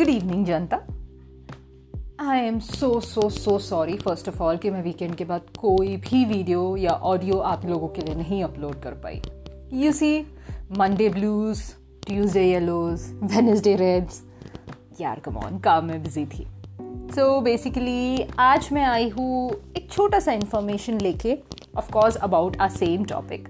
[0.00, 0.76] Good evening Janata
[2.20, 5.96] I am so so so sorry first of all कि मैं weekend के बाद कोई
[5.96, 9.20] भी वीडियो या ऑडियो आप लोगों के लिए नहीं अपलोड कर पाई।
[9.72, 10.20] You see
[10.78, 11.60] Monday blues
[12.06, 14.22] Tuesday yellows Wednesday reds
[15.00, 16.46] यार कमॉन काम में बिज़ी थी।
[17.14, 21.38] सो so बेसिकली आज मैं आई हूँ एक छोटा सा इंफॉर्मेशन लेके
[21.76, 23.48] of course about a same topic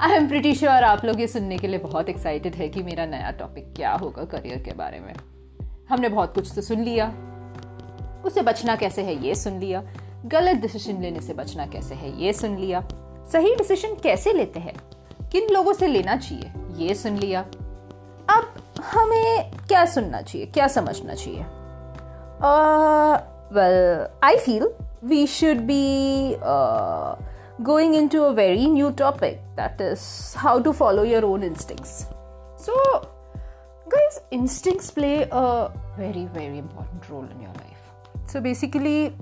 [0.00, 3.06] I am pretty sure आप लोग ये सुनने के लिए बहुत एक्साइटेड है कि मेरा
[3.06, 5.14] नया टॉपिक क्या होगा करियर के बारे में।
[5.88, 7.06] हमने बहुत कुछ तो सुन लिया।
[8.24, 9.82] उसे बचना कैसे है ये सुन लिया।
[10.26, 12.80] गलत डिसीज़न लेने से बचना कैसे है ये सुन लिया।
[13.32, 14.74] सही डिसीज़न कैसे लेते हैं?
[15.28, 16.52] किन लोगों से लेना चाहिए?
[16.76, 17.40] ये सुन लिया।
[18.30, 20.46] अब हमें क्या सुनना चाहिए?
[20.46, 21.44] क्या समझना चाहिए?
[23.52, 24.70] Well I feel
[25.04, 26.34] we should be
[27.63, 32.05] going into a very new topic that is how to follow your own instincts.
[32.57, 32.73] So,
[33.89, 37.81] guys, instincts play a very, very important role in your life.
[38.27, 39.15] So, basically,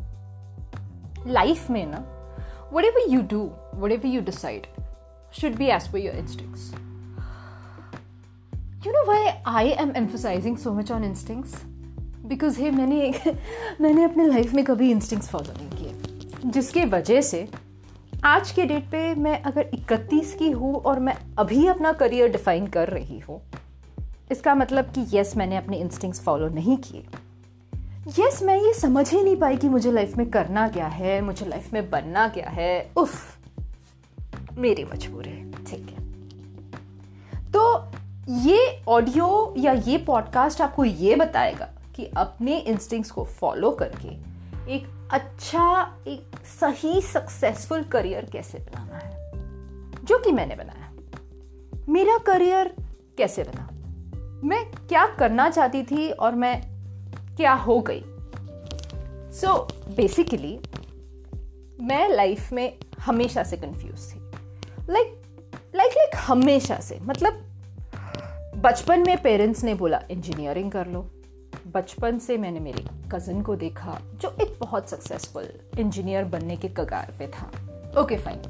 [1.26, 2.02] life mein na,
[2.70, 4.68] whatever you do, whatever you decide,
[5.32, 6.72] should be as per your instincts.
[8.84, 11.66] You know why I am emphasizing so much on instincts?
[12.26, 13.34] Because हे मैंने
[13.82, 17.48] मैंने अपने life में कभी instincts follow नहीं किए जिसके वजह से
[18.25, 22.67] आज के डेट पे मैं अगर 31 की हूँ और मैं अभी अपना करियर डिफाइन
[22.67, 23.41] कर रही हूँ,
[24.31, 27.05] इसका मतलब कि यस मैंने अपने इंस्टिंग्स फॉलो नहीं किए।
[28.19, 31.47] यस मैं ये समझ ही नहीं पाई कि मुझे लाइफ में करना क्या है, मुझे
[31.47, 33.39] लाइफ में बनना क्या है। उफ,
[34.59, 37.91] मेरी मजबूरी है, ठीक है। तो
[38.43, 44.17] ये ऑडियो या ये पॉडकास्ट आपको ये बताएगा कि अपने इंस्टिंग्स को फॉलो करके
[44.69, 46.27] एक अच्छा एक
[46.61, 49.31] सही सक्सेसफुल करियर कैसे बनाना है?
[50.05, 50.93] जो कि मैंने बनाया।
[51.89, 52.75] मेरा करियर
[53.19, 53.69] कैसे बना?
[54.49, 56.63] मैं क्या करना चाहती थी और मैं
[57.37, 58.01] क्या हो गई?
[59.33, 60.61] सो so, बेसिकली
[61.81, 64.19] मैं लाइफ में हमेशा से कंफ्यूज थी।
[64.93, 65.21] लाइक
[65.75, 67.33] लाइक लाइक हमेशा से। मतलब
[68.57, 71.11] बचपन में पेरेंट्स ने बोला इंजीनियरिंग कर लो।
[71.67, 75.49] बचपन से मैंने मेरे कज़न को देखा जो एक बहुत सक्सेसफुल
[75.79, 77.51] इंजीनियर बनने के कगार पे था।
[78.01, 78.43] ओके फाइन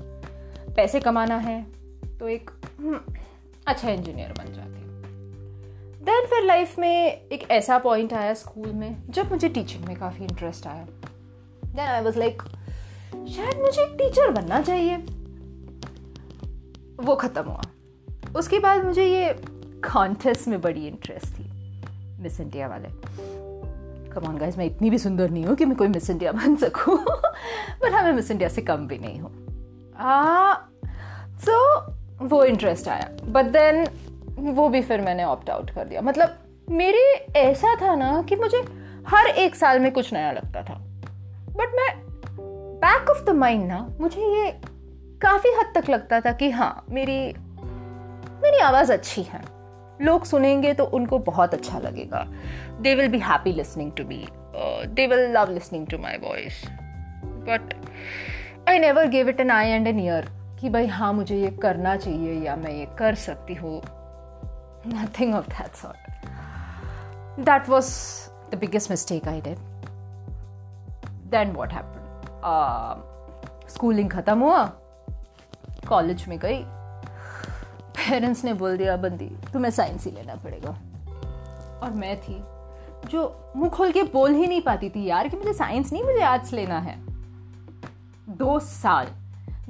[0.76, 1.62] पैसे कमाना है
[2.18, 3.00] तो एक हम्म,
[3.66, 4.82] अच्छा इंजीनियर बन जाते
[6.04, 10.24] देन फिर लाइफ में एक ऐसा पॉइंट आया स्कूल में जब मुझे टीचिंग में काफ़ी
[10.24, 10.86] इंटरेस्ट आया।
[11.64, 12.42] देन आई वॉज़ लाइक
[13.28, 14.96] शायद मुझे एक टीचर बनना चाहिए।
[17.04, 17.62] वो ख़त्म हुआ।
[18.36, 19.32] उसके बाद मुझे ये
[19.84, 21.63] कॉन्टेस्ट में बड़ी इंटरेस्ट थी।
[22.24, 22.88] मिस इंडिया वाले।
[24.10, 26.96] कमान गाइस मैं इतनी भी सुंदर नहीं हूँ कि मैं कोई मिस इंडिया बन सकूँ।
[27.82, 29.32] बट हाँ मैं मिस इंडिया से कम भी नहीं हूँ।
[31.40, 31.80] सो
[32.22, 33.84] वो इंटरेस्ट आया। बट देन
[34.54, 36.38] वो भी फिर मैंने ऑप्ट आउट कर दिया। मतलब
[36.70, 37.02] मेरे
[37.36, 38.58] ऐसा था ना कि मुझे
[39.08, 40.74] हर एक साल में कुछ नया लगता था।
[41.56, 41.88] बट मैं
[42.80, 44.50] बैक ऑफ़ द माइंड ना, मुझे ये
[45.20, 47.18] काफ़ी हद तक लगता था कि हाँ मेरी
[48.42, 49.53] मेरी आवाज़ अच्छी है।
[50.02, 52.24] लोग सुनेंगे तो उनको बहुत अच्छा लगेगा।
[52.82, 54.24] They will be happy listening to me
[54.94, 56.62] they will love listening to my voice
[57.48, 57.74] but
[58.68, 60.28] I never give it an eye and an ear
[60.60, 63.80] कि भाई हाँ मुझे ये करना चाहिए या मैं ये कर सकती हूँ।
[64.86, 65.98] Nothing of that sort
[67.40, 67.90] that was
[68.50, 69.58] the biggest mistake I did
[71.30, 72.00] then what happen
[73.70, 74.64] schooling ख़त्म हुआ।
[75.88, 76.64] कॉलेज में गई।
[78.08, 80.70] पेरेंट्स ने बोल दिया, बंदी, तुम्हें साइंस ही लेना पड़ेगा.
[81.82, 82.42] और मैं थी,
[83.08, 86.22] जो मुँह खोल के बोल ही नहीं पाती थी, यार, कि मुझे साइंस नहीं, मुझे
[86.22, 86.96] आर्ट्स लेना है.
[88.28, 89.06] दो साल।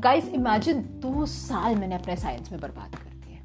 [0.01, 3.41] गाइस इमेजिन दो साल मैंने अपने साइंस में बर्बाद कर दिए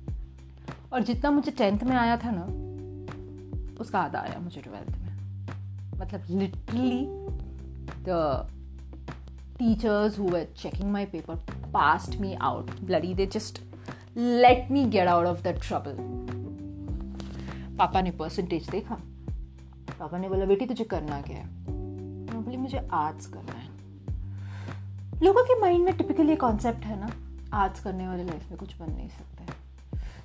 [0.94, 2.44] और जितना मुझे टेंथ में आया था ना,
[3.82, 7.06] उसका आधा आया मुझे ट्वेल्थ में। मतलब literally
[8.04, 8.48] the
[9.60, 11.36] teachers who were checking my paper
[11.72, 13.69] passed me out bloody they just
[14.18, 16.20] let me get out of the trouble
[17.78, 18.96] पापा ने परसेंटेज देखा।
[20.00, 21.46] पापा ने बोला, बेटी, तुझे करना क्या है?
[21.46, 23.70] मैं बोली, मुझे आर्ट्स करना है।
[25.24, 27.10] लोगों के माइंड में टिपिकली कॉन्सेप्ट है ना
[27.54, 29.46] आर्ट्स करने वाले लाइफ में कुछ बन नहीं सकते।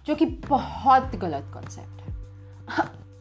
[0.06, 2.14] जो कि बहुत गलत कॉन्सेप्ट है।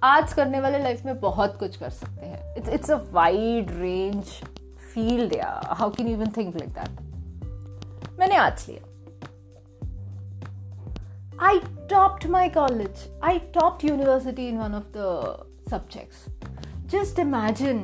[0.04, 4.25] आर्ट्स करने वाले लाइफ में बहुत कुछ कर सकते हैं। It's it's a wide range
[4.94, 7.01] field या how can you even think like that
[8.19, 8.93] मैंने आर्ट्स लिया।
[11.44, 11.60] I
[11.92, 13.00] topped my college.
[13.22, 15.07] I topped university in one of the
[15.68, 16.19] subjects.
[16.88, 17.80] Just imagine.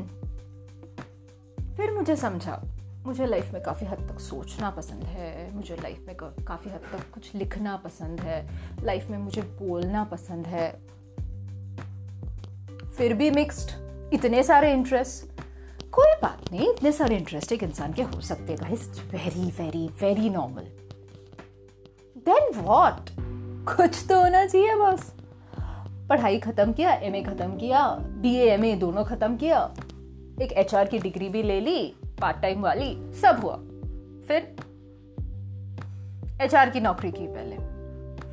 [1.78, 2.64] फिर मुझे समझा।
[3.06, 7.14] मुझे लाइफ में काफ़ी हद तक सोचना पसंद है। मुझे लाइफ में काफ़ी हद तक
[7.14, 8.50] कुछ लिखना पसंद है।
[8.84, 10.82] लाइफ में मुझे बोलना पसंद है।
[12.98, 13.70] फिर भी मिक्स्ड
[14.14, 15.42] इतने सारे इंटरेस्ट
[15.92, 18.76] कोई बात नहीं, इतने सारे इंटरेस्ट एक इंसान के हो सकते हैं
[19.12, 20.64] very very very normal
[22.18, 23.29] then what
[23.68, 25.14] कुछ तो होना चाहिए बस।
[26.10, 29.76] पढ़ाई खत्म किया एमए खत्म किया बी एम दोनों खत्म किया।
[30.42, 33.56] एक एचआर की डिग्री भी ले ली पार्ट टाइम वाली, सब हुआ।
[34.28, 34.56] फिर
[36.42, 37.56] एच की नौकरी की पहले।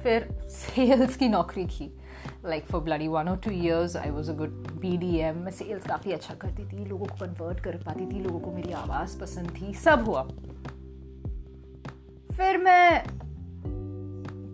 [0.02, 1.98] फिर सेल्स की नौकरी की।
[2.44, 5.52] लाइक फॉर ब्लडी वन और two years I was a good B D M मैं
[5.52, 9.20] सेल्स काफ़ी अच्छा करती थी, लोगों को कन्वर्ट कर पाती थी, लोगों को मेरी आवाज़
[9.20, 10.22] पसंद थी, सब हुआ।
[12.36, 13.15] फिर मैं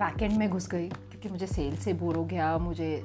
[0.03, 3.03] बैक एंड में घुस गई, क्योंकि मुझे सेल से बोर हो गया, मुझे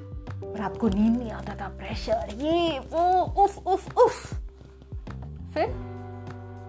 [0.58, 4.34] रात को नींद नहीं आता था प्रेशर ये, वो, उफ उफ उफ।
[5.54, 5.66] फिर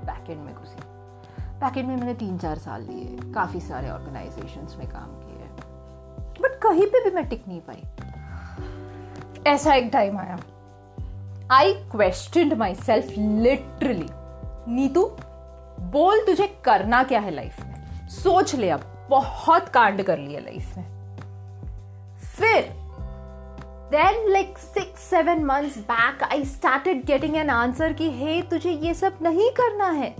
[0.05, 0.75] बैक एंड में घुसी।
[1.41, 5.47] बैक एंड में मैंने तीन चार साल लिए, काफ़ी सारे ऑर्गेनाइजेशन में काम किए।
[6.41, 7.83] बट कहीं पे भी मैं टिक नहीं पाई।
[9.47, 10.39] ऐसा एक टाइम आया।
[11.51, 14.09] I question myself literally
[14.73, 15.05] Neetu,
[15.79, 18.07] बोल तुझे करना क्या है लाइफ में?
[18.07, 20.99] सोच ले अब। बहुत कांड कर लिया लाइफ में
[22.35, 22.69] फिर
[23.91, 28.93] then like six seven months back I started getting an answer कि, हे, तुझे ये
[28.93, 30.15] सब नहीं करना है।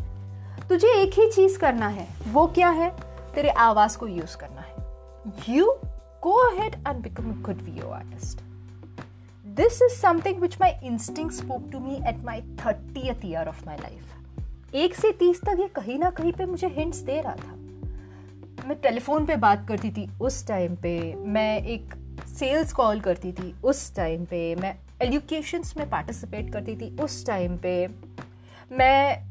[0.69, 2.89] तुझे एक ही चीज़ करना है। वो क्या है?
[3.35, 4.75] तेरे आवाज़ को यूज़ करना है।
[5.49, 5.65] You
[6.23, 8.39] go ahead and become a good video artist
[9.45, 13.77] this is something which my instinct spoke to me at my thirty year of my
[13.77, 17.58] life एक से तीस तक ये कहीं ना कहीं पे मुझे हिंट्स दे रहा था।
[18.69, 21.93] मैं टेलीफोन पे बात करती थी उस टाइम पे, मैं एक
[22.29, 27.55] सेल्स कॉल करती थी उस टाइम पे, मैं एजुकेशंस में पार्टिसिपेट करती थी उस टाइम
[27.57, 27.73] पे।
[28.71, 29.25] मैं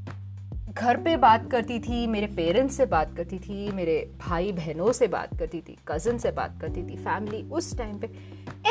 [0.75, 5.09] घर पे बात करती थी, मेरे पेरेंट्स से बात करती थी, मेरे भाई बहनों से
[5.09, 8.07] बात करती थी कज़न से बात करती थी फैमिली उस टाइम पे।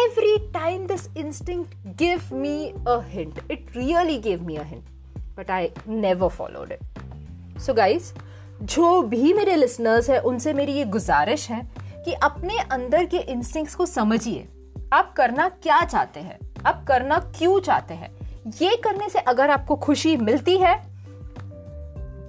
[0.04, 4.84] Every time this instinct give me a hint it really give me a hint
[5.38, 8.14] but I never followed it so guys
[8.62, 11.62] जो भी मेरे लिसनर्स हैं, उनसे मेरी ये गुजारिश है
[12.06, 14.48] कि अपने अंदर के इंस्टिंक्ट्स को समझिए।
[14.94, 16.38] आप करना क्या चाहते हैं?
[16.66, 18.12] आप करना क्यों चाहते हैं?
[18.62, 20.76] ये करने से अगर आपको खुशी मिलती है,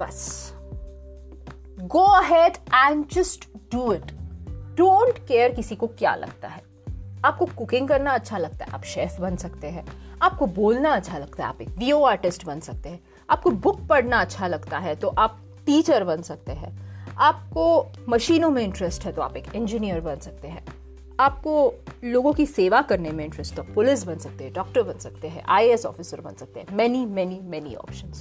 [0.00, 0.52] बस।
[1.80, 4.12] Go ahead and just do it
[4.76, 6.62] don't care किसी को क्या लगता है।
[7.25, 9.86] आपको कुकिंग करना अच्छा लगता है, आप शेफ बन सकते हैं।
[10.22, 14.20] आपको बोलना अच्छा लगता है, आप एक वीओ आर्टिस्ट बन सकते हैं। आपको बुक पढ़ना
[14.20, 16.70] अच्छा लगता है तो आप टीचर बन सकते हैं।
[17.16, 17.64] आपको
[18.08, 20.64] मशीनों में इंटरेस्ट है तो आप एक इंजीनियर बन सकते हैं।
[21.20, 21.52] आपको
[22.04, 25.42] लोगों की सेवा करने में इंटरेस्ट तो पुलिस बन सकते हैं डॉक्टर बन सकते हैं
[25.48, 28.12] आई ऑफिसर बन सकते हैं। Many many many option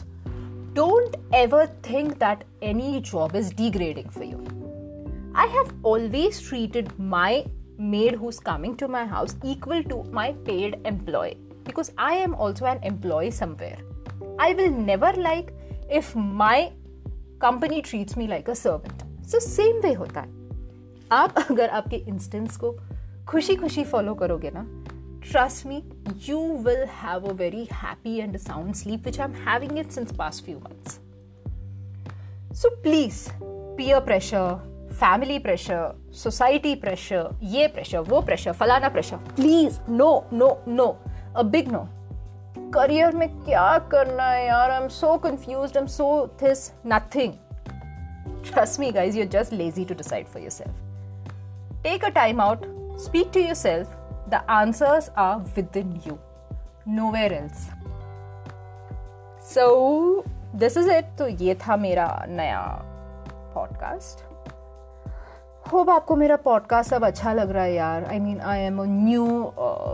[0.75, 4.37] don't ever think that any job is degrading for you
[5.35, 7.43] I have always treated my
[7.89, 11.35] maid who's coming to my house equal to my paid employee
[11.65, 13.77] because I am also an employee somewhere.
[14.45, 15.51] I will never like
[15.99, 16.09] if
[16.39, 16.55] my
[17.41, 20.29] company treats me like a servant so same way होता है।
[21.11, 22.75] आप अगर आपके instance को
[23.27, 24.65] खुशी खुशी follow करोगे ना
[25.31, 25.83] trust me
[26.29, 30.15] you will have a very happy and sound sleep which I am having it since
[30.15, 30.99] past few months
[32.61, 39.79] so please peer pressure family pressure society pressure ये प्रेशर वो pressure फलाना pressure please
[39.89, 40.99] no no no
[41.37, 41.87] a big no
[42.73, 44.71] career में क्या करना है यार?
[44.71, 46.07] I am so confuse I am so
[46.41, 47.33] this nothing
[48.51, 52.65] trust me guys you just lazy to decide for your self take a time out
[52.99, 53.95] speak to yourself
[54.29, 55.35] the answers are
[55.77, 56.17] within you
[57.11, 57.69] nowhere else
[59.53, 60.23] so
[60.55, 62.61] this is it तो ये था मेरा नया
[63.53, 64.26] podcast
[65.67, 68.85] hope आपको मेरा podcast अब अच्छा लग रहा है यार। I mean I am a
[68.85, 69.53] new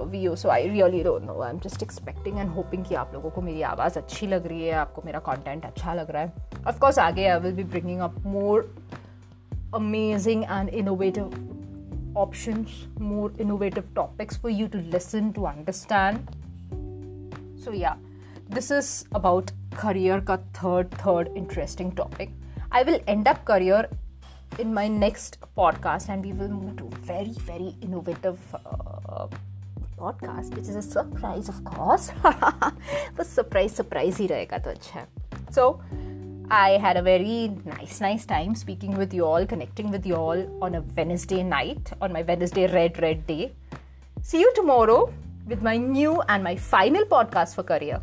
[0.09, 3.29] VO so I really don't know I am just expecting and hoping कि आप लोगों
[3.29, 6.33] को मेरी आवाज़ अच्छी लग रही है, आपको मेरा कंटेंट अच्छा लग रहा है।
[6.67, 8.75] ऑफकोर्स आगे I will be bringing up more
[9.73, 11.25] amazing and innovative
[12.17, 16.17] options more innovative topics for you to listen to understand
[17.59, 17.97] so yeah
[18.53, 19.51] this is about
[19.81, 22.29] career का third third interesting topic
[22.73, 24.02] I will end up career
[24.59, 29.27] in my next podcast and we will move to very very innovative uh,
[29.97, 32.11] podcast which is a surprise of course
[33.15, 34.19] but surprise surprise
[35.51, 35.81] so
[36.49, 40.45] I had a very nice, nice time speaking with you all, connecting with you all
[40.61, 43.53] on a Wednesday night, on my Wednesday red, red day.
[44.21, 45.11] See you tomorrow
[45.47, 48.01] with my new and my final podcast for career.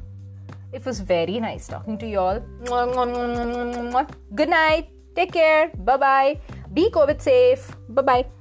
[0.72, 2.40] It was very nice talking to you all.
[4.34, 4.99] Good night.
[5.14, 5.70] Take care.
[5.76, 6.40] Bye bye.
[6.72, 7.76] Be COVID safe.
[7.88, 8.39] Bye bye.